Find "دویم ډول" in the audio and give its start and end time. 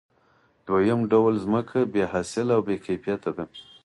0.67-1.33